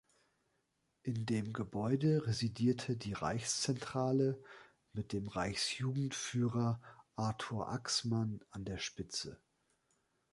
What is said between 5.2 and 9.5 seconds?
"Reichsjugendführer" Artur Axmann an der Spitze.